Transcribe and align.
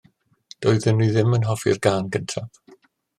Doeddwn 0.65 1.03
i 1.07 1.09
ddim 1.11 1.37
yn 1.39 1.45
hoffi'r 1.49 1.81
gân 1.87 2.09
gyntaf. 2.17 2.61